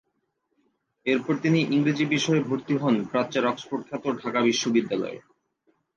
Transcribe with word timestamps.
এরপর 1.05 1.33
তিনি 1.41 1.59
ইংরেজি 1.71 2.05
বিষয়ে 2.05 2.41
ভর্তি 2.41 2.73
হন 2.77 2.95
প্রাচ্যের 3.05 3.45
অক্সফোর্ড 3.45 3.83
খ্যাত 3.87 4.05
ঢাকা 4.21 4.39
বিশ্ববিদ্যালয়ে। 4.41 5.17